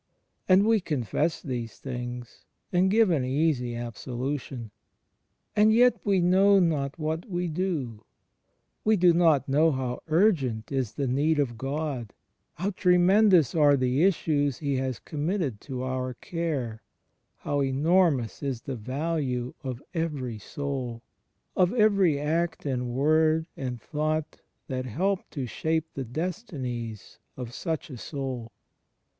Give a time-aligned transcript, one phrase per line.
[0.49, 4.71] And we confess these things, and give an easy absolution.
[5.55, 8.03] And yet we know not what we do.
[8.83, 12.13] We do not know how urgent is the need of God,
[12.55, 16.81] how tremendous are the issues He has com mitted to our care,
[17.37, 21.03] how enormous is the value of every soul—
[21.55, 25.53] of every act and word and thought that help to CHBIST IN mS HISTORICAL LIFE
[25.53, 28.51] II7 shape the destinies of such a soul.